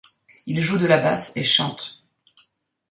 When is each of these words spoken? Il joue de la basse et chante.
Il 0.47 0.59
joue 0.63 0.79
de 0.79 0.87
la 0.87 0.97
basse 0.97 1.37
et 1.37 1.43
chante. 1.43 2.01